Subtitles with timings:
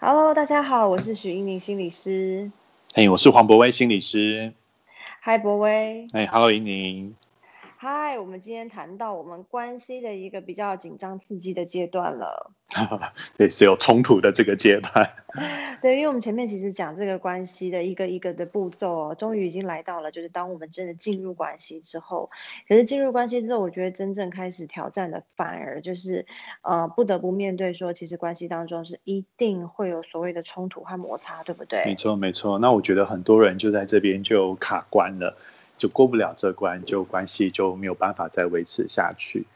[0.00, 2.48] Hello，大家好，我是许英宁心理师。
[2.94, 4.52] 嘿，我是黄博威心理师。
[5.18, 6.06] 嗨，博威。
[6.12, 7.12] 哎，Hello，英宁。
[7.80, 12.50] 嗨，我们今天谈到我们关系的一个比较紧张刺激的阶段了。
[13.38, 15.08] 对，是有冲突的这个阶段。
[15.80, 22.28] 对，因为我们前面其实讲这个关系的一个一个的步骤，终于已经来到了，就是当我们真的进入关系之后，
[22.66, 26.26] 可是进入关系之后，我觉得真正开始挑战的，反而就是
[26.62, 31.84] 呃，不得不面对说，其实关系当中是一定会有所谓的冲突和摩擦，对不对？
[31.84, 32.58] 没错，没错。
[32.58, 35.36] 那我觉得很多人就在这边就卡关了。
[35.78, 39.46] 就过不了这关，就关系就没有办法再维持下去。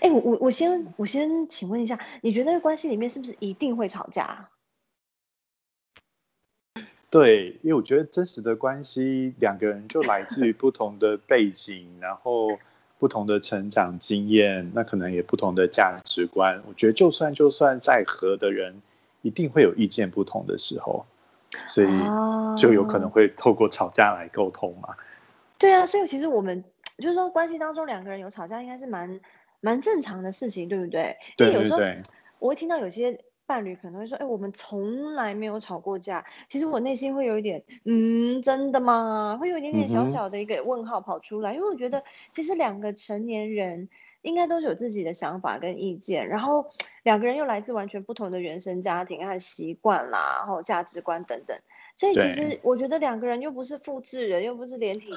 [0.00, 4.48] 哎，我我我先我先请问一下，你觉得关系里面是不是一定会吵架？
[7.10, 12.58] 对，因为我觉得真实的关系，两个人就来自于不同的背景，然后
[12.98, 16.60] 不同的成长经验，那可能也不同的价值观。
[16.66, 18.74] 我觉得就算就算再合的人，
[19.22, 21.06] 一定会有意见不同的时候，
[21.68, 21.88] 所以
[22.58, 24.88] 就有可能会透过吵架来沟通嘛。
[25.58, 26.62] 对啊，所以其实我们
[26.98, 29.20] 就是说，关系当中两个人有吵架，应该是蛮
[29.60, 31.16] 蛮正常的事情，对不对？
[31.36, 32.02] 对对对。
[32.38, 39.38] 我会听到有些伴侣可能会说：“哎，我们从来没有吵过架。”其实我内心会有一点，嗯，真的吗？
[39.40, 43.88] 会有一点点小小的一个问号跑出来，因为我觉得其实两个成年人
[44.22, 46.66] 应该都是有自己的想法跟意见，然后
[47.04, 51.56] 两个人又来自完全不同的原生家庭和习惯啦，然后价值观等等。
[51.96, 55.08] 所以其实我觉得两个人又不是复制人，又不是连体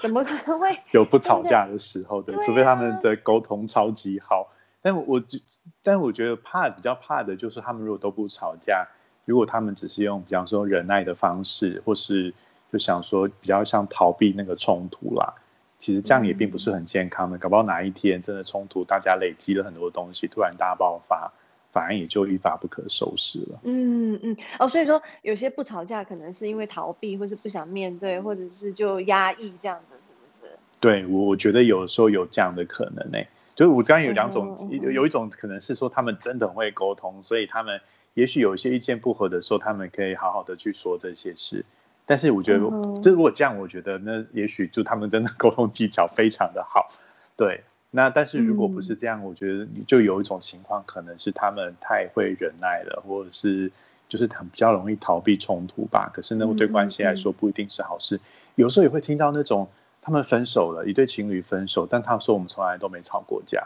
[0.00, 2.20] 怎么可能会 有不吵架的时候？
[2.20, 4.52] 对，除非他们的沟通超级好。
[4.82, 5.38] 但我就，
[5.82, 8.86] 但我觉得怕比较怕的就是他们如果都不吵架，
[9.24, 12.34] 如果他们只是用比方说忍耐的方式，或是
[12.72, 15.32] 就想说比较像逃避那个冲突啦，
[15.78, 17.38] 其实这样也并不是很健康的。
[17.38, 21.32] 搞不好哪一天真的冲突，大家累积了很多东西，突然大爆发。
[21.76, 23.60] 反而也就一发不可收拾了。
[23.64, 30.58] 嗯嗯哦，所以说有些不吵架，可能是因为逃避，或是不想面对，或者是就压抑这样子，是不是？
[30.80, 33.18] 对，我我觉得有时候有这样的可能呢。
[33.54, 37.78] 就是我刚刚有两种，有有一种可能是说他们真的很会沟通，所以他们
[38.14, 41.62] 也许有一些意见不合的时候，他们可以好好的去说这些事。
[42.06, 42.60] 但是我觉得，
[43.02, 46.88] 这如果这样，我觉得那也许就他们真的 沟通技巧非常的好，
[47.36, 47.62] 对。
[47.96, 53.72] 那但是如果不是这样，我觉得就有一种情况，可能是他们太会忍耐了，或者是
[54.06, 56.10] 就是很比较容易逃避冲突吧。
[56.12, 58.20] 可是呢，对关系来说不一定是好事。
[58.54, 59.66] 有时候也会听到那种
[60.02, 63.64] 他们分手了，一对情侣分手，但他说我们从来都没吵过架。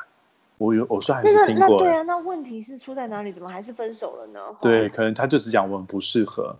[0.58, 1.80] 我有我说还是听过。
[1.80, 3.32] 对啊，那问题是出在哪里？
[3.32, 4.38] 怎么还是分手了呢？
[4.60, 6.54] 对，可能他就是讲我们不适合，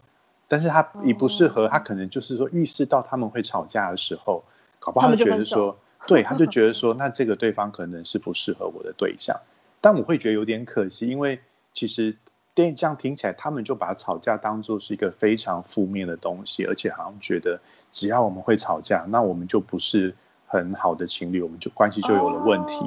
[0.49, 4.43] 但是他一不适合，他可能就是说预示到他们会吵架的时候，
[4.81, 5.79] 搞不好他觉得说。
[6.09, 9.37] 对，他就觉得说，那这个对方可能是不适合我的对象，
[9.81, 11.39] 但我会觉得有点可惜，因为
[11.73, 12.17] 其实
[12.55, 17.61] 电影这样听起来，他们就把吵架当做是一个非常负面的东西，而且好像觉得
[17.93, 20.15] 只要我们会吵架，那我们就不是
[20.47, 22.85] 很好的情侣，我们就关系就有了问题。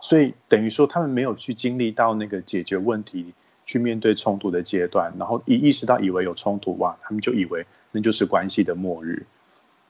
[0.00, 3.32] 所以等于说，他们没有去经历到那个解决问题、
[3.64, 9.24] 去面对冲突的阶段，然后一意识到以为有冲突哇，他们就以为那就是关系的末日。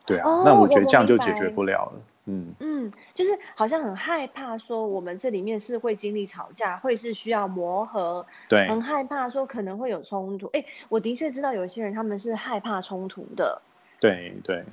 [0.06, 1.92] 对啊，那我觉得这样就解决不了了。
[2.26, 10.46] 嗯嗯，就是好像很害怕说我们这里面是会经历吵架，会是需要磨合，对，很害怕说可能会有冲突。
[10.54, 13.60] 哎，我的确知道有些人他们是害怕冲突的，
[14.00, 14.64] 对对，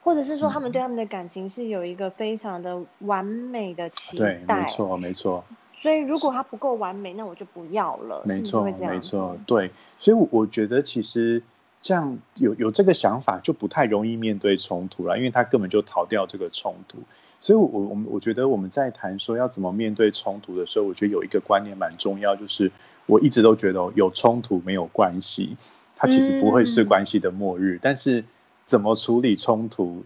[0.00, 5.44] 或者是说他们对他们的感情是有一个非常的完美的期待，没错没错。
[5.78, 9.70] 所以如果他不够完美，那我就不要了，没错没错，对。
[9.98, 11.42] 所以我觉得其实。
[11.80, 16.98] 这样有有这个想法就不太容易面对冲突了，因为他根本就逃掉这个冲突。
[17.38, 22.72] 所以，我我们我觉得我们在谈说要怎么面对冲突的时候，我觉得有一个观念蛮重要，就是
[23.04, 25.56] 我一直都觉得有冲突没有关系，
[25.94, 27.78] 它其实不会是关系的末日。
[27.80, 28.24] 但是
[28.64, 30.02] 怎么处理冲突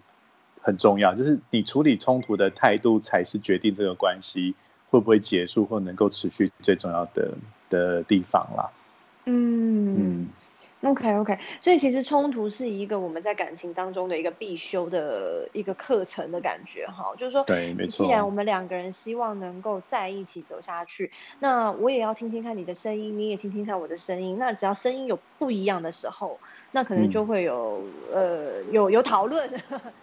[0.60, 4.54] 很重要，就是你处理冲突的态度才是决定这个关系
[4.90, 7.30] 会不会结束或能够持续最重要的
[7.70, 8.68] 的地方啦。
[9.26, 10.28] 嗯嗯。
[10.82, 18.06] OK OK，所以其实冲突是一个我们在感情当中的一个必修的一个课程的感觉哈，就是说，对，没错。
[18.06, 21.10] 既然我们两个人希望能够在一起走下去，
[21.40, 24.38] 那我也要听听看你的声音，你也听听看我的声音。
[24.38, 26.40] 那只要声音有不一样的时候，
[26.72, 29.50] 那可能就会有呃有有讨论，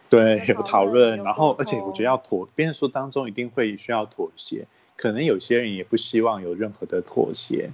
[0.08, 1.18] 对，有讨论。
[1.24, 7.72] 然后，而且我觉得要妥，别人说当中一定会需要妥协，可能有些人也不希望有任何的妥协。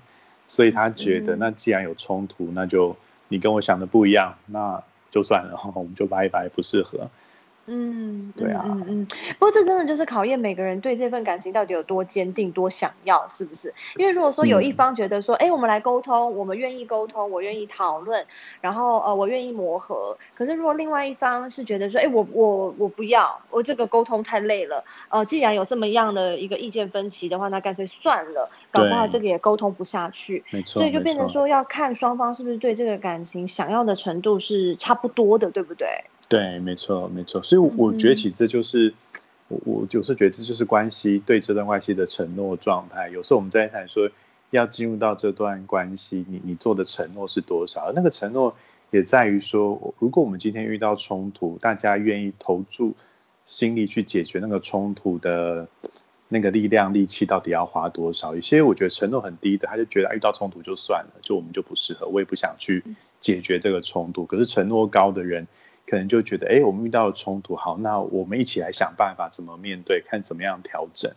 [0.54, 2.96] 所以他觉得，那既然有冲突，那就
[3.30, 4.80] 你跟我想的不一样，那
[5.10, 7.10] 就算了， 我们就拜拜，不适合。
[7.66, 9.08] 嗯，对啊，嗯嗯。
[9.40, 13.74] 不过这真的就是考验每个人对这份感情到底有多坚定、多想要，是不是？
[13.96, 18.26] 因为如果说有一方觉得说，哎，我们来沟通，我们愿意沟通，我愿意讨论，
[18.60, 20.18] 然后呃，我愿意磨合。
[20.36, 24.84] 可是如果另外一方是觉得说，哎，我我我不要，我这个沟通太累了。
[25.08, 30.44] 呃，既然有这么样的一个意见分歧的话，那干脆算了，搞不好这个也沟通不下去。
[30.52, 35.88] 没错，所以就变成说要看双方是不是对这个感情想要的程度是差不多的，对不对？
[36.30, 37.44] 对，没错，没错。
[37.44, 38.92] 所以我觉得，其实这就是
[39.50, 43.08] 我，我有时候觉得这就是关系对这段关系的承诺状态。
[43.10, 44.10] 有时候我们在谈说
[44.50, 47.92] 要进入到这段关系，你你做的承诺是多少？
[47.94, 48.56] 那个承诺
[48.90, 52.96] 也在于说，如果我们今天遇到冲突，大家愿意投注
[53.46, 55.68] 心力去解决那个冲突的
[56.30, 58.34] 那个力量、力气，到底要花多少？
[58.34, 62.84] 有些我觉得承诺很低的，他就觉得遇到冲突就算了，就我们就不适合，我也不想去
[63.22, 64.26] 解决这个冲突。
[64.26, 65.46] 可是承诺高的人。
[65.86, 71.12] 可能就觉得，哎，我们遇到了冲突，好，那我们一起来想办法怎么面对，看怎么样调整。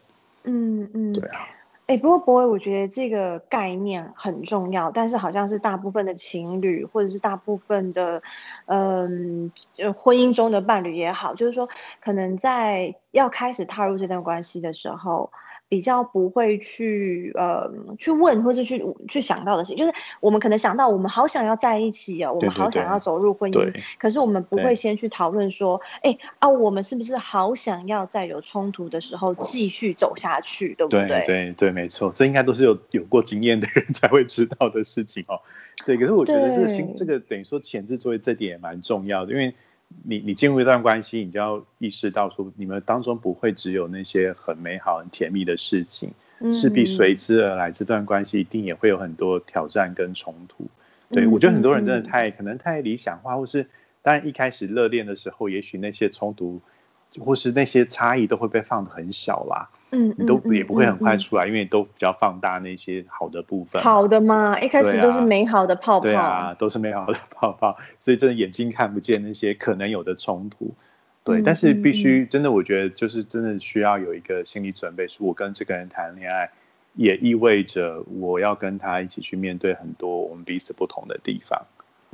[0.44, 1.48] 嗯嗯，对啊。
[1.86, 8.20] 哎，不过博伟，我觉得这个概念很重要，但是好像是大部分的情侣，或者是大部分的，
[8.66, 9.50] 嗯，
[9.96, 11.68] 婚姻中的伴侣也好，就是说，
[12.00, 15.30] 可能在要开始踏入这段关系的时候。
[15.68, 17.68] 比较不会去呃
[17.98, 31.08] 去问或是去去想到的事情，就是我们可能想到我们好想要在一起哦，我们好想要走入婚姻，可是我们不会先去讨论说，哎啊，我们是不是好想要在有冲突的时候继续走下去，对不对？
[31.08, 35.40] 对对对，没错，这应该都是有有过经验的人 才会知道的事情哦。
[35.84, 39.52] 对，可是我觉得这个心这个等于说前置作业这点也蛮重要的，因为。
[40.04, 46.10] 你你进入一段关系，你就要意识到说，你们当中不会只有那些很美好、很甜蜜的事情，
[46.50, 50.66] 势必随之而来，这段关系一定也会有很多挑战跟冲突。
[51.08, 53.66] 对我觉得很多人真的太可能太理想化，或是
[54.02, 56.60] 当然一开始热恋的时候，也许那些冲突
[57.18, 59.68] 或是那些差异都会被放的很小啦。
[59.96, 63.80] 嗯，你都也不会很快出来，因为都比较放大那些好的部分。
[63.82, 66.00] 好的嘛，一开始都是美好的泡泡。
[66.00, 70.74] 对啊，都是美好的泡泡，所以真的眼睛看不见那些可能有的冲突。
[71.24, 76.48] 对，但是必须真的，我觉得就是真的需要有一个心理准备，是我跟这个人谈恋爱，
[76.94, 81.60] 也意味着我要跟他一起去面对很多我们彼此不同的地方。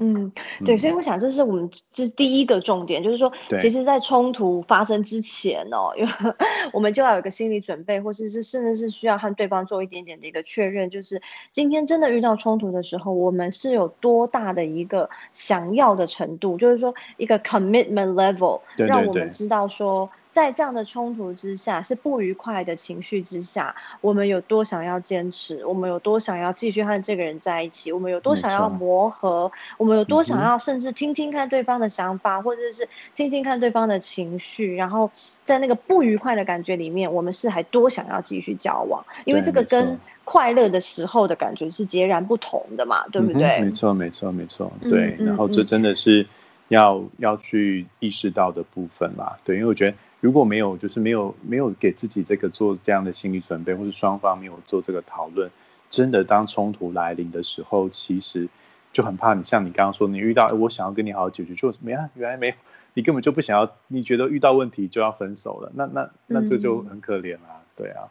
[0.02, 0.32] 嗯，
[0.66, 6.10] 对，所以我想这是我们这第一个重点，就是说，其实，在冲突发生之前哦，因为
[6.74, 11.22] 我们就要有一个心理准备，或者是甚至是需要和对方做一点点的一个确认，就是
[11.52, 20.10] 今天真的遇到冲突的时候，我们是有多大的一个想要的程度，就是说一个 commitment level，让我们知道说。
[20.32, 35.10] 在这样的冲突之下，是不愉快的情绪之下，我们有多想要坚持，我们有多想要继续和这个人在一起，我们有多想要磨合，我们有多想要甚至听听看对方的想法，或者是听听看对方的情绪，然后
[35.44, 43.60] 在那个不愉快的感觉里面，我们是还多想要继续交往，因为这个跟快乐的时候的感觉是截然不同的嘛，对不对？
[43.60, 45.14] 没错，没错，没错，对。
[45.18, 46.26] 然后这真的是
[46.68, 49.94] 要要去意识到的部分啦，对，因为我觉得。
[50.22, 55.50] 如果没有，就是没有没有给自己这个做这样的心理准备，或是双方没有做这个讨论，
[55.90, 58.48] 真的当冲突来临的时候，其实
[58.92, 59.42] 就很怕你。
[59.42, 62.54] 像你刚刚说，你遇到我想要跟你好好解决，就没啊，原来没有，
[62.94, 67.61] 你根本就不想要，你觉得遇到问题就要分手了，那那那这就很可怜啊。
[67.74, 68.04] 对啊，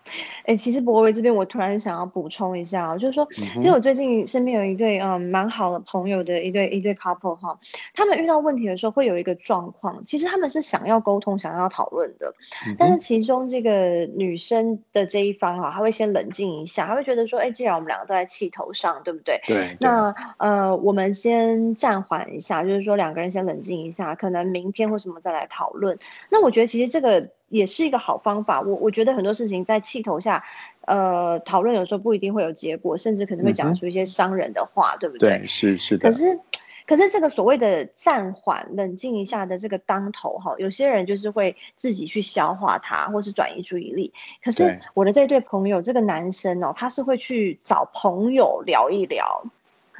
[0.46, 7.58] 哎，其实博维这边我突然想要补充一下，就是说，其实我最近身边有一对嗯蛮好的朋友的一对一对 couple 哈，
[7.94, 12.34] 他们遇到问题的时候会有一个状况，其实他们是想要沟通、想要讨论的，
[12.78, 19.40] 但是其中这个女生的这一方哈，她会先冷静一下，她会觉得说，哎，既然我们两个都在气头上，对不对？
[19.46, 19.78] 对。
[19.80, 25.98] 那呃，我们先暂缓一下，就是说两个人先冷静一下，可能明天或什么再来讨论。
[26.30, 27.30] 那我觉得其实这个。
[27.52, 28.60] 也是一个好方法。
[28.60, 30.44] 我我觉得很多事情在气头下，
[30.88, 35.38] 呃，讨论有时候不一定会有结果，甚至可能会讲出一些伤人的话，对不对？
[35.38, 36.10] 对，是是的。
[36.10, 36.40] 可是，
[36.88, 44.12] 可是这个所谓的暂缓、冷静一下的这个当头哈，有些人就是会自己去消化它，或是转移注意力。
[44.44, 49.44] 可是我的这对朋友，这个男生哦，他是会去找朋友聊一聊。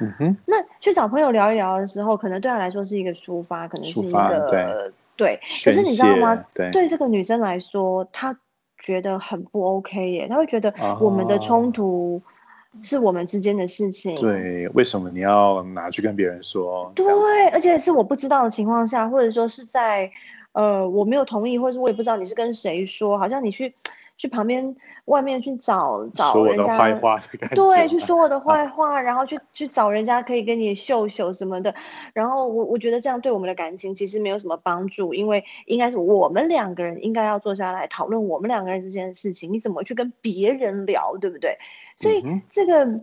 [0.00, 0.36] 嗯哼。
[0.46, 4.92] 那去找朋友聊一聊的时候，可能对他来说是一个抒发，可能是一个。
[5.22, 6.44] 对，可是你知道吗？
[6.52, 8.36] 对对这个女生来说，她
[8.82, 10.26] 觉得很不 OK 耶。
[10.28, 12.20] 她会觉得我们的冲突
[12.82, 14.16] 是我们之间的事情。
[14.16, 16.90] 对，为什么你要拿去跟别人说？
[16.96, 17.06] 对，
[17.50, 20.10] 而且是我不知道的情况下，或者说是在
[20.52, 23.72] 呃我没有同意，或者是我也不知道你是跟谁说，好像你去。
[24.22, 24.76] 去旁边
[25.06, 31.74] 外面去找找人家坏话的感觉，对，去说我的 坏话，然后去去找人家可以跟你秀秀什么的。
[32.12, 41.58] 然后我我觉得这样对我们的感情其实没有什么帮助，因为应该是我们两个人应该要坐下来讨论我们两个人之间的事情，你怎么去跟别人聊，对不对？
[41.96, 43.00] 所以这个。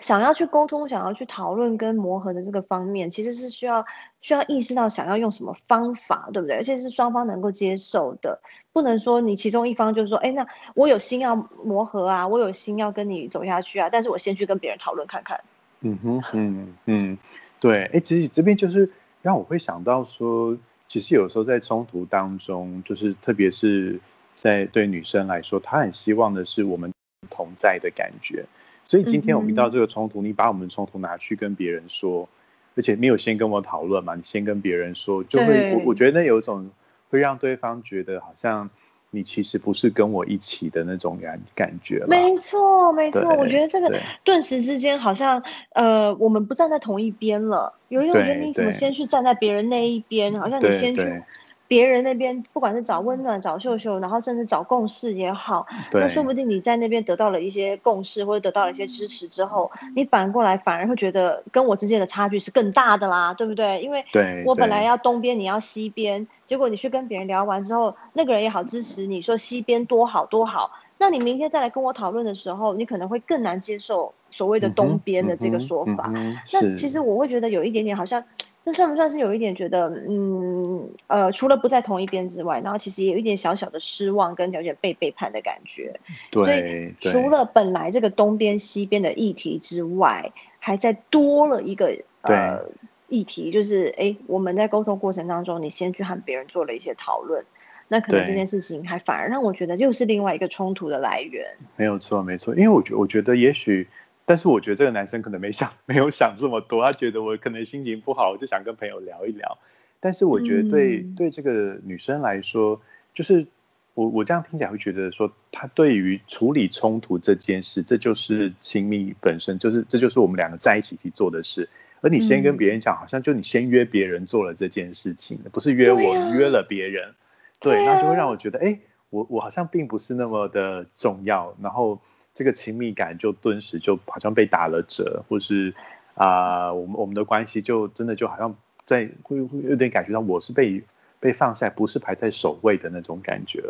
[0.00, 3.84] 想要去沟通，想要去讨论跟磨合的这个方面，其实是需要
[4.20, 6.56] 需要意识到想要用什么方法，对不对？
[6.56, 8.40] 而且是双方能够接受的，
[8.72, 15.40] 不能说你其中一方就是说，哎，那我有心要磨合啊，我有心要跟你走下去啊，但是我先去跟别人讨论看看。
[15.80, 17.18] 嗯哼，嗯嗯，
[17.60, 18.90] 对，哎，其实这边就是
[19.22, 20.56] 让我会想到说，
[20.88, 23.98] 其实有时候在冲突当中，就是特别是
[24.34, 26.92] 在对女生来说，她很希望的是我们
[27.30, 28.44] 同在的感觉。
[28.88, 32.26] 所以今天我们遇到这个冲突，你把我们的冲突拿去跟别人说，
[32.74, 36.66] 而且没有先跟我讨论嘛，你先跟别人说，就会我我觉得有一种
[37.10, 38.70] 会让对方觉得好像
[39.10, 42.02] 你其实不是跟我一起的那种感感觉。
[42.08, 45.42] 没错，没错，我觉得这个顿时之间好像
[45.74, 47.70] 呃，我们不站在同一边了。
[47.88, 51.22] 有一种觉得你怎么先去站在别人那一边，好像你先去。
[51.68, 55.66] 别人那边不管是找温暖、找秀秀，然后甚至找共识也好，
[56.00, 63.82] 那说不定你在那边得到了一些共识，或者得到了一些支持之后，你反过来反而会觉得跟我之间的差距是更大的啦，对不对？
[63.82, 64.02] 因为
[64.46, 76.10] 我本来要东边，你要西边，结果你去跟别人聊完之后，那个人也好支持你说西边多好多好，那你明天再来跟我讨论的时候，你可能会更难接受所谓的东边的这个说法。
[76.54, 78.24] 那其实我会觉得有一点点好像。
[78.64, 85.98] 那算不算是有一点觉得，嗯，呃，除了不在同一边之外，然后其实也有一点小小的失望，跟有点被背叛的感觉。
[86.30, 92.62] 对，除了本来这个东边西边的议题之外，还在多了一个呃
[93.08, 97.42] 议题，就是哎，我们在沟通过程当中，你先去和别人做了一些讨论，
[97.88, 101.46] 那可能这件事情还反而让我觉得又是另外一个冲突的来源。
[101.76, 103.88] 没有错，没错，因为我觉我觉得也许。
[104.28, 109.58] 但是我觉得这个男生可能没想 没有想这么多，他觉得我可能心情不好，我就想跟朋友聊一聊。
[110.00, 112.78] 但是我觉得对对这个女生来说，
[113.14, 113.46] 就是
[113.94, 121.66] 我我这样听起来会觉得说，她对于处理冲突这件事，这就是亲密本身，就是这就是我们两个在一起去做的事。
[122.02, 127.14] 而你先跟别人讲，好像就你先约别人做了这件事情，不是约我约了别人，
[127.60, 131.98] 对，那就会让我觉得，哎，我我好像并不是那么的重要，然后。
[132.38, 135.74] 这个亲密感就顿时就好像被打了折，或是
[136.14, 138.54] 啊，我们我们的关系就真的就好像
[138.84, 140.80] 在会会有点感觉到我是被
[141.18, 143.60] 被放下，不是排在首位的那种感觉。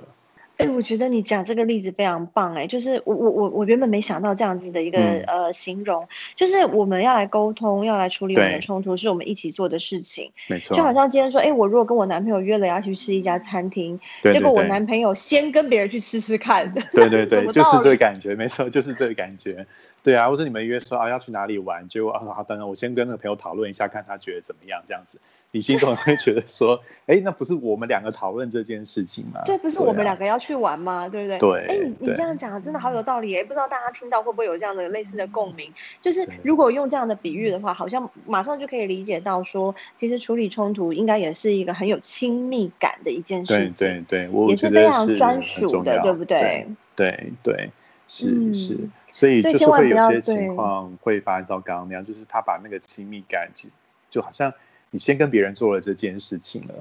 [0.59, 10.77] 哎，我觉得你讲这个例子非常棒哎，就是我我我我原本没想到这样子的一个呃形容，就是我们要来沟通，要来处理我们的冲突，是我们一起做的事情，没错。
[10.77, 13.99] 就好像今天说，哎，我如果跟我男朋友约了要去吃一家餐厅，
[14.33, 19.65] 结果我男朋友先跟别人去吃吃看，对对对， 就是这个感觉，没错，就是这个感觉。
[20.03, 25.19] 对啊，或者你们约说啊要去哪里玩，结果啊好，等等，我先跟那个朋友讨论一下，看他觉得怎么样，这样子。
[25.51, 29.41] 你心中会觉得说，哎，那不是我们两个讨论这件事情吗？
[29.47, 31.09] 对，不是我们两个要去玩吗？
[31.09, 31.39] 对不对？
[31.39, 31.67] 对。
[31.67, 35.73] 哎，你你这样讲真的好有道理哎，不知道大家听到会不会有这样的类似的共鸣？
[36.03, 46.67] 就是如果用这样的比喻的话，好像马上就可以理解到说，其实处理冲突应该也是一个很有亲密感的一件事情，对对对，也是非常专属的，对不对？
[46.95, 47.71] 对对，
[48.07, 48.79] 是是，
[49.19, 53.75] 所以就是会有些情况会发生到刚刚那样，就是他把那个亲密感，其实
[54.11, 54.53] 就好像。
[54.91, 56.75] 你先跟别人做了这件事情了，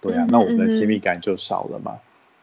[0.00, 1.96] 对啊，那我们的亲密感就少了嘛？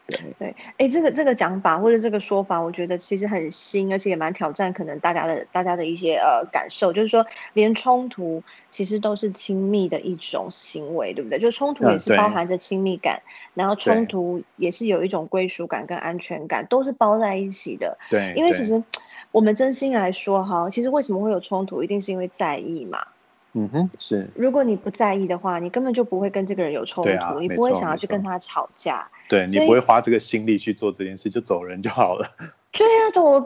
[0.06, 11.38] 对对，哎，这个这个讲法或者这个说法，我觉得其实很新，而且也蛮挑战可能大家的大家的一些呃感受，就是说连冲突其实都是亲密的一种行为，对不对？
[11.38, 13.20] 就冲突也是包含着亲密感，
[13.52, 17.98] 然后冲突也是有一种归属感跟安全感，都是包在一起的。
[18.08, 18.82] 对，因为其实
[19.32, 22.98] 我们真心来说哈，其实为什么会有冲突，一定是因为在意嘛。
[23.54, 24.28] 嗯哼，是。
[24.34, 29.06] 如果你不在意的话，你根本就不会跟这个人有冲突，你不会想要去跟他吵架。
[29.28, 32.30] 对你不会花这个心力去做这件事，就走人就好了。
[32.72, 33.44] 对啊，走，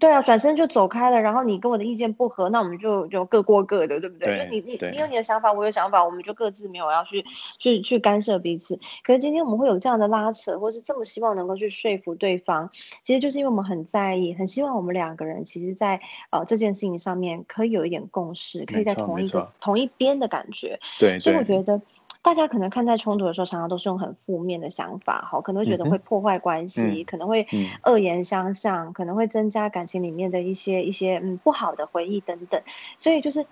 [0.00, 1.20] 对啊，转身就走开了。
[1.20, 4.32] 然后你跟我的意见不合，那我们就就各过各的，对不对？
[4.32, 7.24] 因为你你你有你的想法，我有想法，我们就各自没有要去
[7.58, 8.76] 去去干涉彼此。
[9.04, 12.68] 可是今天我们会有这样的拉扯，或是这么希望能够去说服对方，
[13.04, 16.00] 其实就是因为我们很在意，很希望我们两个人其实，在
[16.30, 20.78] 呃这件事情上面可以有一点共识，可以在同一个同一边的感觉。
[20.98, 21.80] 对，所以我觉得。
[22.24, 27.46] 大家可能看待冲突的时候，常常都是用很负面的想法，哈，可能会觉得会破坏关系，可能会
[27.84, 32.58] 恶言相向，可能会增加感情里面的一些一些嗯不好的回忆等等。
[32.98, 33.44] 所以就是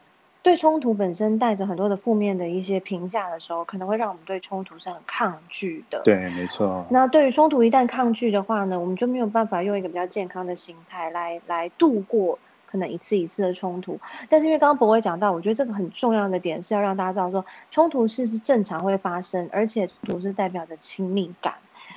[0.43, 6.01] 对冲突本身带着很多的负面的一些评价的时候，可能会让我们对冲突是很抗拒的。
[6.03, 6.83] 对，没错。
[6.89, 12.39] 那对于冲突一旦抗拒的话呢，我们就没有办法用一个比较健康的心态来来度过
[12.73, 14.01] 可能一次一次的冲突。
[14.31, 21.55] 但是因为刚刚博伟讲到，我觉得这个很重要的点是要让大家知道说，冲突是是正常会发生，而且冲突是代表着亲密感。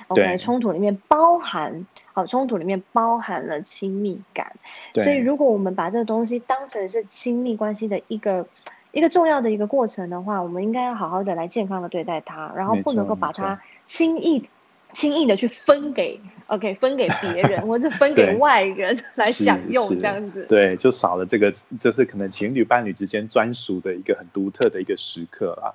[0.08, 4.52] OK，冲突里面包含好，冲突里面包含了亲密感。
[4.94, 8.46] 所以如果我们把这个东西当成是亲密关系的一个
[8.92, 14.48] 一个重要的一个过程的话，我们应该要好好的来健康的对待它，然后不能够把它轻易
[14.96, 20.46] 轻易的去分给 OK 分给别人， 或者分给外人来享用这样子。
[20.48, 25.68] 对，就少了这个，就是可能情侣伴侣之间专属的一个很独特的一个时刻啊。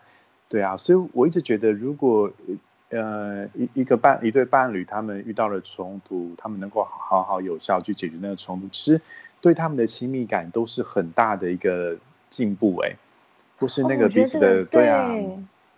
[0.50, 2.32] 对啊，所以我一直觉得如果。
[2.94, 9.00] 呃，一一个伴一对伴侣，他们遇到了冲突，他们能够好好有效去解决那个冲突，其实
[9.40, 11.96] 对他们的亲密感都是很大的一个
[12.30, 12.92] 进步，哎，
[13.58, 15.10] 或是那个彼此的对啊。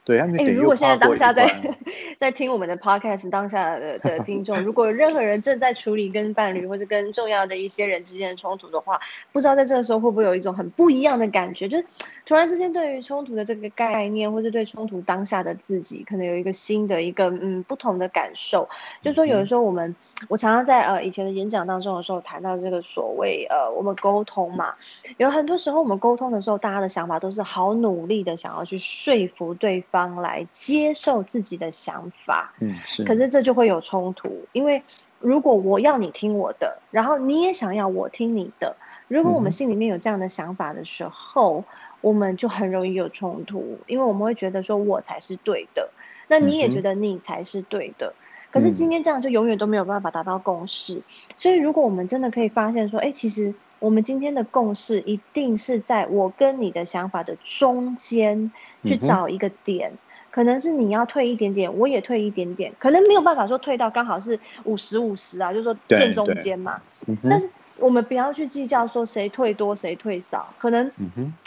[0.06, 1.48] 对，哎，如果现在当下在
[2.20, 9.00] 在听我们的 podcast，当下的的听众，如果任何人正在处理跟伴侣或者跟重要的一些人之间的冲突的话，
[9.32, 11.86] 不知道在这个时候会不会有一种很不一样的感觉，就是
[12.26, 18.68] 突然之间对于冲突的这个概念，或者对冲突当下的自己，可能有一个新的一个嗯不同的感受。
[19.02, 19.96] 就是说，有的时候我们
[20.28, 24.76] 我常常在呃以前的演讲当中的时候谈到这个所谓呃我们沟通嘛，
[25.16, 29.82] 有很多时候我们沟通的时候，大家的想法都是好努力的想要去说服对。
[29.93, 33.04] 方来接受自己的想法，嗯，是。
[33.04, 34.82] 可是这就会有冲突，因为
[35.20, 38.76] 如果我要你听我的，然后你也想要我听你的，
[39.08, 41.64] 如果我们心里面有这样的想法的时候，
[42.02, 45.90] 我们就很容易有冲突，因为我们会觉得说我才是对的，
[46.28, 48.14] 那你也觉得你才是对的。
[48.52, 51.02] 可是今天这样就永远都没有办法达到共识。
[51.38, 53.54] 所以如果我们真的可以发现说，哎，其实
[53.84, 58.52] 我们今天的共识一定是在我跟你的想法的中间。
[58.86, 59.90] 去找一个点，
[60.30, 66.82] 可能是你要退一点点，我也退一点点，可能没有办法说退到刚好是五十五十啊，就是说正中间嘛。
[67.30, 70.92] 但是我们不要去计较说谁退多谁退少，可能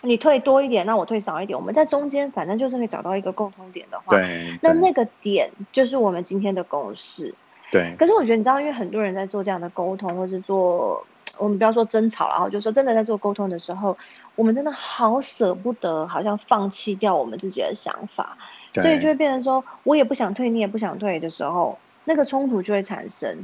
[0.01, 4.17] 你退多一点，那我退少一点，我们在中间反正就是会找到一个共同点的话，
[4.63, 7.35] 那那个点就是我们今天的共识。
[7.71, 7.95] 对。
[7.99, 11.07] 可是我觉得你知道，因为很多人在做这样的沟通，或是做
[11.39, 13.97] 我们不要说争吵然后，就说真的在做沟通的时候。
[14.35, 18.37] 我们真的好舍不得，好像放弃掉我们自己的想法，
[18.75, 23.35] 所以就会变成说，我也不想退，你也不想退的时候，那个冲突就会产生。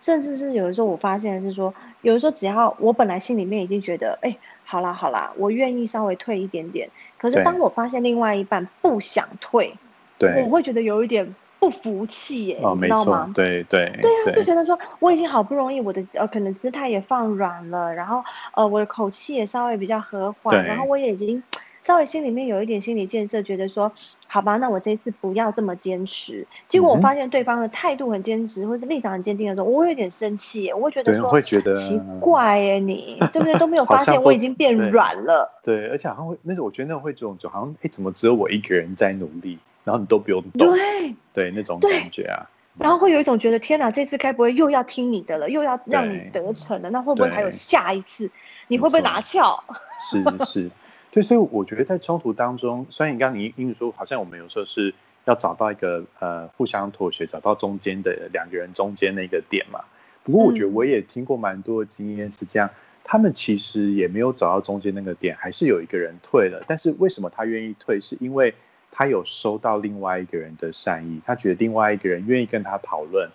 [0.00, 4.34] 甚至是有的时候，我发现是说，有的时候只要我本来心里面已经觉得，哎，
[4.64, 6.88] 好啦好啦，我愿意稍微退一点点。
[7.18, 9.74] 可是当我发现另外一半不想退，
[10.16, 11.34] 对，我会觉得有一点。
[11.58, 13.30] 不服气耶，你知道吗？
[13.34, 18.22] 对对对啊，就觉得说我已经好不容易，我的呃可能姿态也放软了，然后
[18.54, 21.42] 呃我的口气也稍微比较和缓，然后我也已经
[21.82, 23.90] 稍微心里面有一点心理建设，觉得说
[24.28, 26.46] 好吧，那我这次不要这么坚持。
[26.68, 33.54] 结果我发现对方的态度很坚持，或是立场很坚定的时候，我会有点生气，我会觉得说会觉得奇怪耶，你对不对？
[33.58, 35.50] 都没有 发现我已经变软了。
[35.64, 39.58] 对，而且好像会，那时候我觉得那种会这种，就好像哎，怎么只有我一个人在努力？
[39.88, 42.44] 然后你都不用动，对对，那种感觉啊。
[42.78, 46.90] 然后会有一种觉得，天哪，这次该不会又要听你的了，又要让你得逞了？
[46.90, 48.30] 那会不会还有下一次？
[48.66, 49.58] 你会不会拿翘？
[49.98, 50.70] 是是，
[51.10, 54.92] 对，所以我觉得在冲突当中，虽然你刚刚你英语说，好像我们有时候是
[55.24, 59.80] 要找到一个呃互相妥协，找到中间的两个人中间那个点嘛。
[60.22, 62.68] 不过我觉得我也听过蛮多的经验是这样，
[63.02, 66.62] 他们其实也没有找到中间那个点，还是有一个人退了。
[66.68, 67.98] 但是为什么他愿意退？
[68.00, 68.54] 是因为
[68.98, 73.30] 他有收到另外一个人的善意，他觉得另外一个人愿意跟他讨论，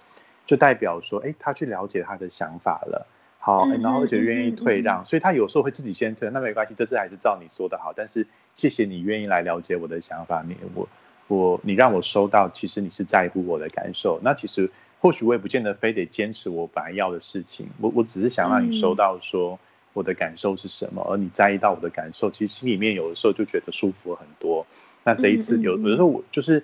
[0.46, 3.08] 就代表说，哎，他去了解他的想法了。
[3.40, 7.94] 好，然后而且愿意退让，所以他有时候会自己先退，那没关系，这次还是照你说的好。
[7.96, 10.86] 但是谢谢你愿意来了解我的想法，你我
[11.30, 14.20] 我你让我收到，其实你是在乎我的感受。
[14.22, 19.58] 那其实或许我也不见得非得坚持我本来要的事情，我我只是想让你收到说
[19.94, 24.68] 我的感受是什么，而你在意到我的感受，其实心里面有的时候就觉得舒服很多。
[25.04, 26.64] 那这一次有有的时候我就是，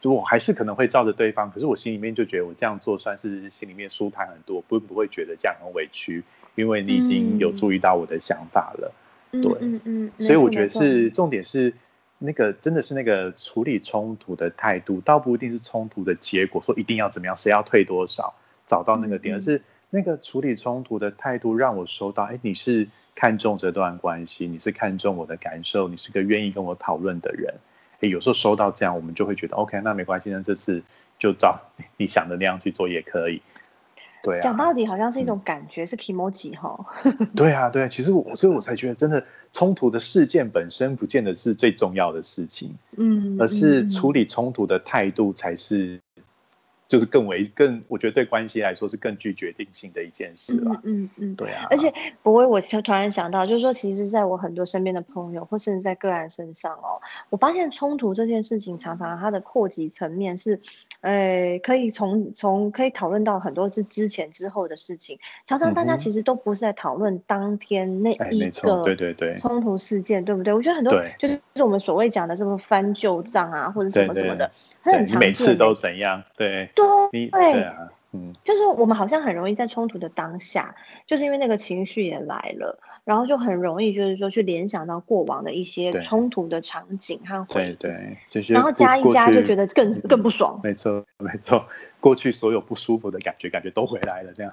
[0.00, 6.22] 就我还是可能会照着对方，可是我心里面就觉得我这样做算是心里面舒坦很多，不不会觉得这样很委屈，
[6.54, 8.92] 因为你已经有注意到我的想法了，
[9.30, 11.72] 对，嗯嗯，所以我觉得是重点是
[12.18, 18.34] 那个真的是那个处理冲突的态度，倒不一定是冲突的结果，说一定要怎么样，谁要退多少，
[18.66, 22.88] 找到那个点，而是那个处理冲突的态度让我收到，哎，你是。
[23.18, 27.52] 看重这段关系，你是看重我的感受，你是个愿意跟我讨论的人。
[27.98, 30.80] 诶，有时候收到这样，我们就会觉得 OK，那没关系，那这次
[31.18, 31.60] 就照
[31.98, 33.42] 你想的那样去做也可以。
[34.22, 36.78] 对啊，讲到底好像是一种感觉，是 emoji 哈。
[37.34, 46.00] 对啊，对啊，其实我所以我才觉得，真的冲突的事件本身不见得是最重要的事情，嗯，而是处理冲突的态度才是。
[46.88, 50.70] 就是更为更，我觉得对关系来说是更具决定性的一件事了。
[50.84, 51.66] 嗯嗯嗯，对啊。
[51.70, 56.98] 而且，不会，我突然想到，就是说，其实在我很多身边的朋友，或甚至在个案身上哦，
[57.28, 60.58] 我发现冲突这件事情，常常它的扩及层面是，
[61.02, 65.18] 呃，可以从从可以讨论到很多是之前之后的事情。
[65.44, 70.54] 常常大家其实都不是在讨论当天那一个对对对冲突事件，对不对？
[70.54, 74.50] 我觉得很多就是就是我们所谓讲的什么翻旧账啊，或者什么什么的，
[74.82, 75.28] 它很常见。
[75.28, 76.22] 每次都怎样？
[76.34, 76.66] 对。
[77.10, 80.74] 对，对啊，嗯，就是我们好像很容易在冲突的当下，
[81.06, 90.60] 就是因为那个情绪也来了，然后就很容易就是说去联想到过往的一些冲突的场景和回忆，对，就是然后加一加就觉得更更不爽。
[90.62, 91.66] 没错，没错，
[92.00, 94.52] 过去所有不舒服的感觉，感觉都回来了，这样。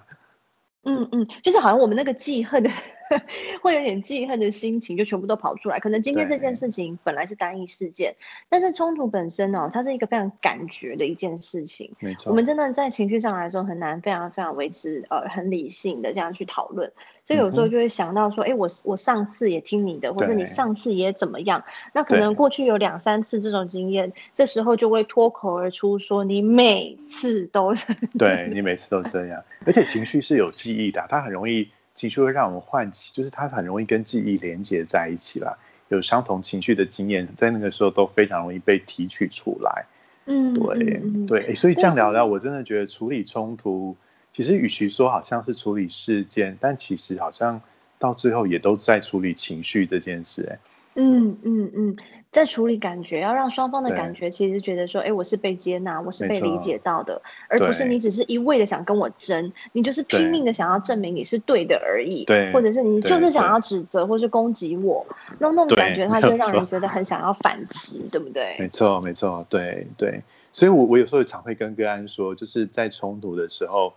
[0.86, 2.70] 嗯嗯，就是好像我们那个记恨的，
[3.62, 5.80] 会有点记恨的心情，就全部都跑出来。
[5.80, 8.16] 可能今天这件事情本来是单一事件，
[8.48, 11.92] 但是冲突本身哦，它是一个非常感觉的一件事情。
[12.00, 16.92] 没错，我们真的在情绪上来说很难非常非常维持呃很理性的这样去讨论。
[17.28, 21.64] 所以有时候就会想到说，哎，我我上次也听你的，或者你上次也怎么样？
[21.92, 27.74] 那可能过去有两三次这种经验，这时候就会脱口而出说，你每次都
[28.20, 35.58] 对你每次都这样，而且情绪是有记忆的，它很容易情绪会让我们唤起，就是它很容易跟记忆连接在一起啦。
[35.88, 39.86] 有相同情绪的经验，在那个时候都非常容易被提取出来。
[40.28, 43.96] 嗯，对对，所以这样聊聊，我真的觉得处理冲突。
[44.36, 47.62] 其实，与其说好像是处理事件，但其实好像
[47.98, 50.46] 到最后也都在处理情绪这件事。
[50.52, 50.60] 哎，
[50.96, 51.96] 嗯嗯嗯，
[52.32, 62.26] 在处理感觉，要让双方的感觉其实觉得说，哎，我是被接纳，我是被理解到的，而不是你只是一味的想跟我争，你就是拼命的想要证明你是对的而已。
[62.26, 65.08] 对，或者是你就是想要指责或是攻击我，
[65.40, 68.58] 那那种感觉，它就让人觉得很想要反击，对不对？
[68.60, 70.22] 没错，没错，对对。
[70.52, 73.94] 所以，我我有时候常会跟个安说，就是在冲突的时候。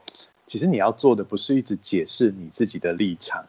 [0.49, 3.45] 其实你要做的不是一直解释你自己的立场，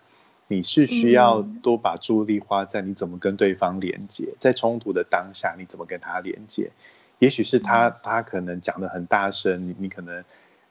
[0.50, 6.70] 你是需要多把注意力花在你怎么跟对方连接，在冲突的当下你怎么跟他连接。
[7.20, 10.22] 也许是他他可能讲的很大声，你你可能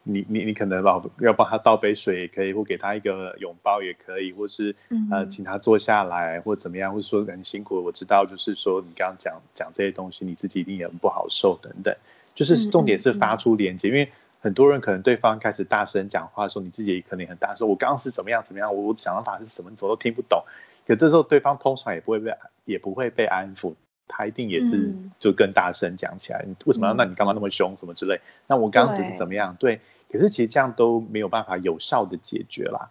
[0.02, 4.76] 你你你可能老要帮他倒杯水也可以，或给他一个拥抱也可以，或是
[5.10, 11.96] 呃请他坐下来或怎么样，或者说很辛苦，我知道就是说你刚刚讲讲这些东西，你自己一定也很不好受等等。
[12.34, 14.06] 就是重点是发出连接，因为。
[14.40, 20.42] 很多人可能对方开始大声讲话，说你自己也可能很大声，我刚刚是怎么样怎么样，我我想要法是什么，你怎么都听不懂。
[20.86, 22.32] 可这时候对方通常也不会被
[22.64, 23.74] 也不会被安抚，
[24.06, 26.44] 他一定也是就更大声讲起来。
[26.46, 26.94] 你为什么要？
[26.94, 27.76] 那你干嘛那么凶？
[27.76, 28.18] 什么之类？
[28.46, 29.54] 那我刚刚只是怎么样？
[29.58, 29.80] 对。
[30.10, 32.88] 可是其实这样都没有办法有效的解决啦。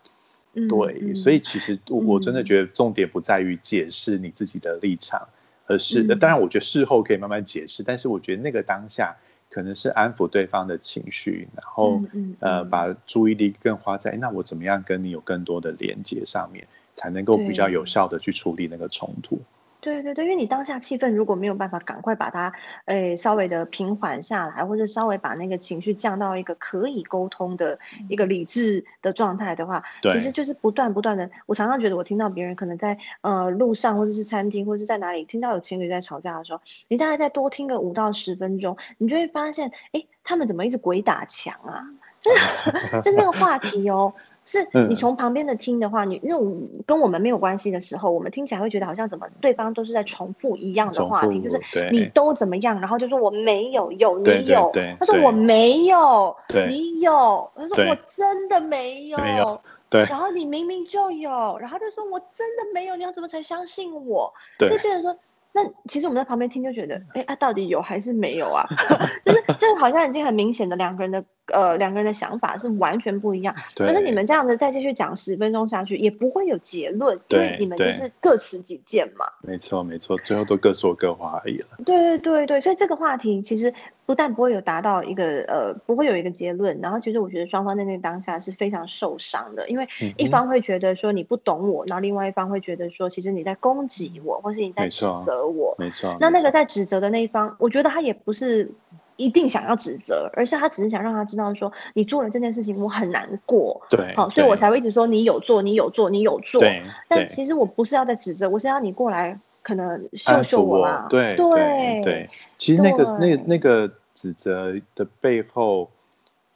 [0.70, 1.14] 对。
[1.16, 5.28] 所以其实我我真的觉得重点不在于解释你自己的立场，
[5.66, 9.16] 而是当然我觉得事后可以慢慢解释，但是我觉得那个当下。
[9.50, 12.02] 可能是安抚对方的情绪，然后
[12.40, 19.40] 呃，把注意力更花在那我怎么样跟你有更多的连接上面，才能够比较有效的去处理那个冲突。
[19.80, 22.52] 对对对，因为你当下气氛如果没有办法赶快把它，
[22.86, 27.78] 诶稍微的平缓下来，或者稍微把那个情绪降到一个可以沟通的
[28.10, 31.30] 一个理智的状态的话，其实就是不断不断的。
[31.46, 41.86] 我常常觉得，我听到别人可能在呃路上或者是餐厅或者是在哪里听到有情侣在吵架的时候，你大概再多听个五到十分钟，你就会发现，哎，他们怎么一直鬼打墙啊？
[42.20, 44.12] 就是就那个话题哦。
[44.48, 51.60] 是你从旁边的听的话，你因为跟我们没有关系的时候，我们听起来会觉得好像怎么对方都是在重复一样的话题，就是
[51.92, 56.34] 你都怎么样，然后就说我没有，有你有，他说我没有，
[56.70, 64.34] 你有，他说我真的没有，对，然后你明明就有，然后就说我真的没有，你要怎么才相信我？
[64.70, 65.18] 就变成说。
[65.58, 68.64] 那其实我们在旁边听就觉得，哎，啊，到底有还是没有啊？
[69.26, 73.56] 就是这个好像已经很明显的两个人的呃两个人的想法是完全不一样。
[73.76, 79.26] 可是你们这样子再继续讲十分钟下去，也不会有结论，因为你们就是各持己见嘛。
[79.42, 81.68] 没错没错，最后都各说各话而已了。
[81.84, 83.74] 对对对对，所以这个话题其实。
[84.08, 96.16] 不但不会有达到一个呃，不会有一个结论，然后其实我觉得双方在那个当下是非常受伤的，因为一方会觉得说你不懂我，然后另外一方会觉得说其实你在攻击我，或是你在指责我，没错。
[96.22, 98.72] 那那个在指责的那一方，我觉得他也不是
[99.18, 106.62] 一定想要指责，而是他只是想让他知道说你做了这件事情，我很难过，对，好，所以我才会一直说你有做，你有做，你有做。
[106.62, 109.38] 对，但其实我不是要在指责，我是要你过来
[109.68, 112.30] 可能秀秀我啊，对对对。
[112.58, 113.92] 其实那个那那个。
[114.20, 115.88] 指责的背后，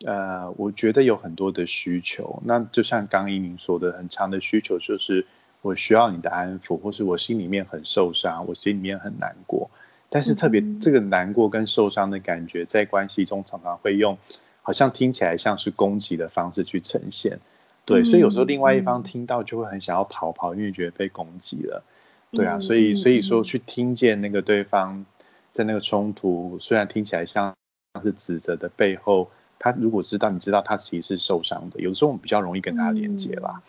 [0.03, 2.41] 呃，我觉得有很多的需求。
[2.43, 5.23] 那就像刚一鸣说的，很长的需求就是
[5.61, 9.69] 我需要你的安抚，或是我心里面很受伤，我心里面很难过。
[10.09, 14.17] 但是特别这个难过跟受伤的感觉，在关系中常常会用
[14.63, 17.37] 好像听起来像是攻击的方式去呈现。
[17.85, 21.83] 对，所以有时候另外一方听到就会很想要逃跑，因为觉得被攻击了。
[22.31, 25.05] 对啊，所以所以说去听见那个对方
[25.51, 27.53] 在那个冲突，虽然听起来像
[28.01, 33.61] 是指责的背后，他如果知道你知道他其实是受伤的，有时候我们比较容易跟他连接啦。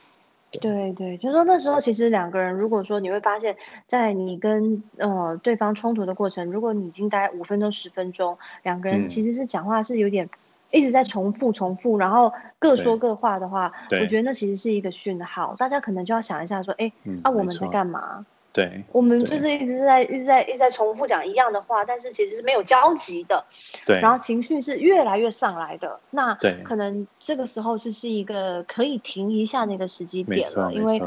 [0.60, 10.28] 对对，就是说那时候其实两个人，如果说你会发现，在你跟呃对方冲突的过程，如果你已经待五分钟十分钟，两个人其实是讲话是有点
[10.70, 13.72] 一直在重复重复，然后各说各话的话，
[14.02, 18.24] 我觉得那其实是一个讯号，大家可能就要想一下说，哎，啊我们在干嘛？
[18.52, 23.42] 对，我们就是一直在一直在一直在重复讲一样的话，但是其实是没有交集的。
[23.86, 25.98] 对，然后情绪是越来越上来的。
[26.10, 31.00] 那对，可能这个时候就是一个可以停一下那个时机点了，因为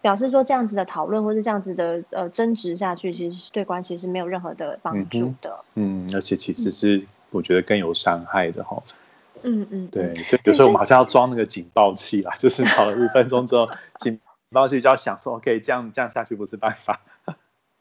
[0.00, 5.52] 表示说这样子的讨论或者这样子的呃争执下去，其实是对关系是没有任何的帮助的。
[5.74, 8.80] 嗯，而且其实是我觉得更有伤害的哈。
[9.42, 14.16] 嗯嗯，对，所以有时候我们好像要装那个警报器啦，就是吵了五分钟之后 警。
[14.54, 17.00] 然后就要想说，OK，这样这样下去不是办法。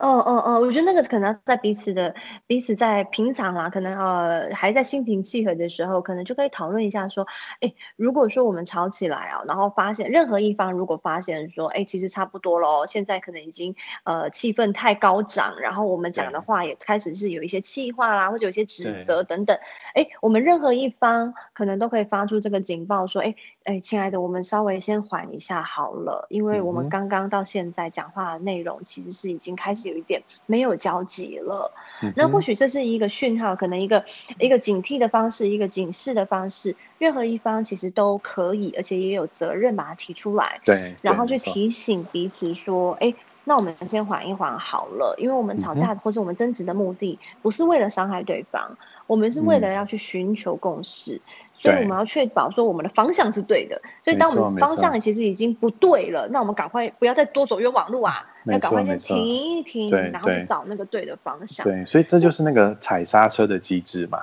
[0.04, 2.14] 嗯嗯嗯，我觉得那个可能在彼此的
[2.46, 7.26] 彼此在平常啊，可能呃还在心平气和的时候，可能就可以讨论一下说，
[7.62, 19.58] 哎，如果说我们吵起来啊，然后发现任何一方如果发现说，哎，其实差不多喽，现在可能已经呃气氛太高涨，然后我们讲的话也开始是有一些气话啦，或者有些指责等等，
[19.94, 29.93] 哎，我们任何一方可能都可以发出这个警报说，哎哎，亲爱的，我们稍微先缓一下好了，因为我们刚刚到现在讲话的内容其实是已经开始。
[29.94, 31.72] 有一点没有交集了，
[32.16, 34.04] 那或许这是一个讯号，可能一个
[34.40, 36.76] 一个警惕的方式，一个警示的方式。
[36.98, 48.76] 任何一方其实都可以，而且也有责任把它提出来，对，然后去提醒彼此说：“哎，那我们先缓一缓好了，因为我们吵架或者我们争执的目的不是为了伤害对方，
[49.06, 51.22] 我们是为了要去寻求共识。”
[51.56, 61.64] 所以我们要确保说我们的方向是对的，所以当我们方向其实已经不对了，那我们赶快不要再多走冤枉路啊，要赶快先停一停，然后去找那个对的方向。
[61.64, 64.20] 对，所以这就是那个踩刹车的机制嘛。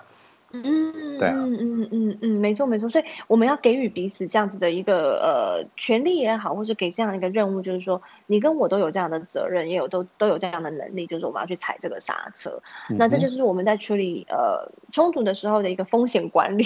[0.52, 12.61] 嗯，对，嗯嗯嗯嗯，没错没错，所以我们要给予彼此这样子的一个呃权利也好，或者给这样一个任务，就是说你跟我都有这样的责任，也有都都有这样的能力，就是我们要去踩这个刹车。
[12.88, 16.64] 那这就是我们在处理呃冲突的时候的一个风险管理，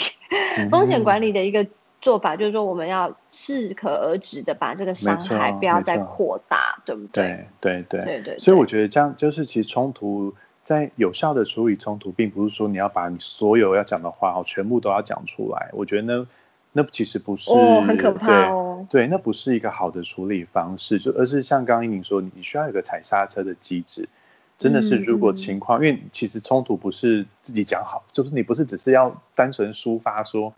[0.70, 1.66] 风险管理的一个
[2.04, 7.44] 做法，就是说我们要适可而止的把这个伤害不要再扩大，对不对？
[7.60, 8.38] 对对对对。
[8.38, 10.32] 所以我觉得这样就是其实冲突。
[10.64, 15.68] 在有效的处理冲突，并不是说你要把你所有要讲的话哦，全部都要讲出来。
[15.74, 16.26] 我觉得那
[16.72, 18.86] 那其实不是哦很可怕哦。
[18.88, 24.08] 对，那不是一个好的处理方式，就而是像刚刚英说，你需要一个踩刹车的机制。
[24.56, 30.50] 真的是，如果情况，因为其实冲突不是自己讲好，就是你不是只是要单纯抒发说。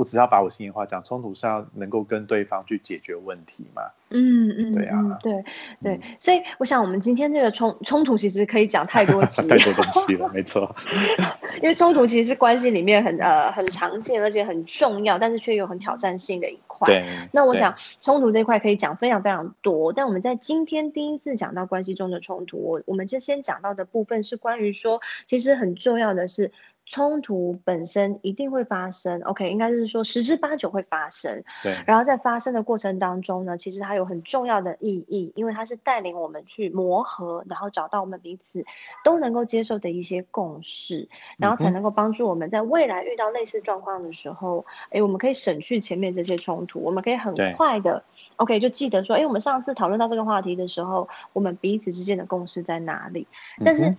[0.00, 3.82] 我只要把我心里话讲，冲突是要能够跟对方去解决问题嘛？
[4.08, 5.44] 嗯嗯，对啊，对
[5.82, 10.74] 对，所以我想我们今天这个冲冲突其实可以讲太多集， 太多东西了，没错。
[11.60, 16.86] 因为冲突其实是关系里面很呃很常见而且很重要，但是却又很挑战性的一块。
[16.86, 26.50] 对，那我想冲突这块可以讲非常非常多，但我们在今天第一次讲到关系中的冲突，我我们就先讲到的部分是关于说，其实很重要的是。
[26.90, 31.40] 冲突本身一定会发生，OK，应该就是说十之八九会发生。
[31.62, 38.64] 对，然后在发生的过程当中呢，其实它有很重要的意义，因为它是带领我们去磨合，然后找到我们彼此
[39.04, 48.02] 都能够接受的一些共识，然后才能够帮助我们在未来遇到类似状况的时候，哎，我们可以省去前面这些冲突，我们可以很快的
[48.34, 53.28] ，OK，就记得说，哎，我们上次讨论到这个话题的时候，我们彼此之间的共识在哪里？
[53.64, 53.94] 但是。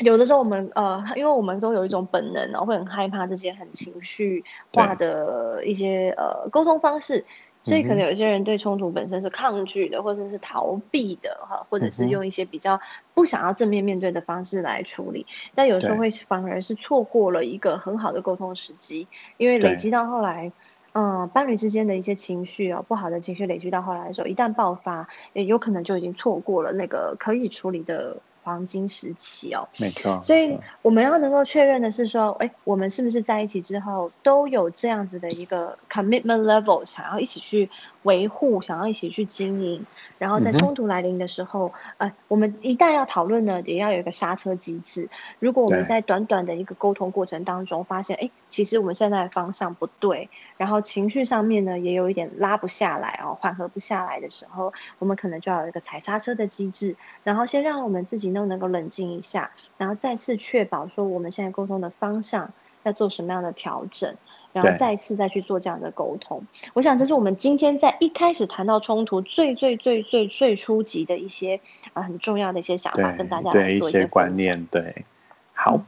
[0.00, 7.24] 有的时候我们呃，因为我们都有一种本能然后，会很害怕这些很情绪化的一些呃沟通方式，
[7.62, 12.80] 所以可能有些人对冲突本身是抗拒的，或者是逃避的哈，或者是用一些比较
[13.12, 20.50] 不想要正面面对的方式来处理，但有时候会反而是错过了一个很好的沟通时机，因为累积到后来，
[20.94, 28.22] 嗯，伴侣之间的一些情绪啊，不好的情绪累积到后来的时候，一旦爆发，也有可能就已经错过了那个可以处理的。
[28.42, 30.20] 黄金时期哦，没错。
[30.22, 37.68] 所以我们要能够确认的是说，哎，我们是不是在一起之后都有这样子的一个 commitment level，想要一起去
[38.02, 39.84] 维护，想要一起去经营。
[40.18, 45.08] 然后在冲突来临的时候，呃，我们一旦要讨论呢，也要有一个刹车机制。
[45.40, 50.28] 如果我们在短短的一个沟通过程当中发现，哎，其实我们现在的方向不对，
[50.62, 56.94] 然后情绪上面呢也有一点拉不下来哦，缓和不下来的时候，我们可能就要有一个踩刹车的机制，
[57.24, 62.48] 然后先让我们自己都能够冷静一下，然后再次确保说我们现在沟通的方向
[62.84, 64.14] 要做什么样的调整。
[64.52, 71.58] 然后再次再去做这样的沟通，我想这是我们今天在一开始谈到冲突最最最最最初级的一些
[71.94, 74.64] 啊很重要的一些想法，跟大家来做一些观念。
[74.66, 75.06] 对，
[75.54, 75.80] 好。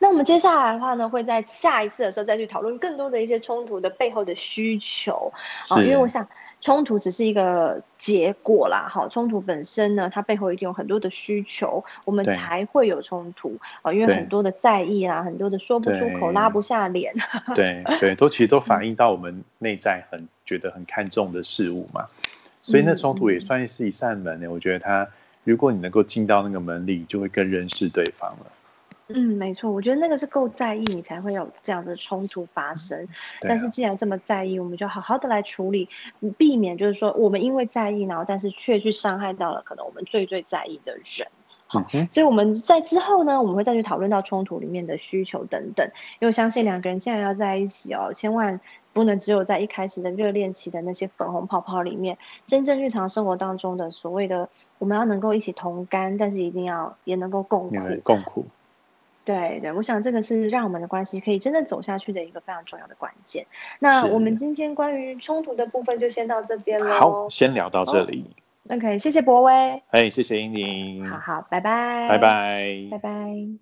[0.00, 5.32] 那我们接下来的话呢，会在下一次的时候再去讨论更多的一些冲突的背后的需求。
[5.70, 6.26] 啊，因为我想。
[6.58, 13.54] 冲突只是一个结果啦，好，冲突本身呢，它背后一定有很多的需求，我们才会有冲突。
[13.82, 17.12] 啊，因为很多的在意啊，很多的说不出口、拉不下脸，
[17.54, 22.06] 对对，都其实都反映到我们内在很觉得很看重的事物嘛，
[22.62, 24.48] 所以那冲突也算是一扇门呢。
[24.50, 25.06] 我觉得它，
[25.44, 28.46] 如果你能够进到那个门里，就会更认识对方了。
[29.08, 33.06] 嗯，没错，我觉得那个是够在意，你才会有这样的冲突发生。
[33.40, 35.88] 但是既然这么在意，我们就好好的来处理，
[36.36, 41.28] 避免就是说我们因为在意，然后但是却去伤害到了可能我们最最在意的人。
[41.68, 45.86] 好，所以我们在之后呢，我们会再去讨论到冲突里面的需求等等。
[46.20, 48.60] 因为我相信两个人既然要在一起哦，千万
[48.92, 58.46] 不能只有在一开始的热恋期的那些粉红泡泡里面，真正日常生活当中的所谓的我们要能够一起同甘，但是一定要也能够共苦，共苦。
[59.26, 63.44] 对对，我想这个是让我们的关系可以真正走下去的一个非常重要的关键。
[63.80, 66.98] 那我们今天关于冲突的部分就先到这边喽。
[66.98, 68.24] 好，先聊到这里。
[68.70, 69.82] OK，谢谢博威。
[69.90, 71.04] 哎，谢谢英宁。
[71.06, 72.08] 好好，拜拜。
[72.08, 72.88] 拜拜。
[72.92, 73.56] 拜拜。